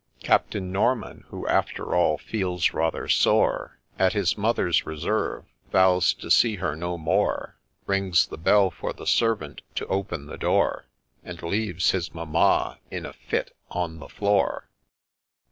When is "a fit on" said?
13.05-13.99